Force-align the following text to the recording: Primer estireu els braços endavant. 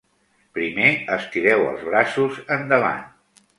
Primer 0.57 0.87
estireu 1.17 1.67
els 1.67 1.85
braços 1.91 2.43
endavant. 2.59 3.07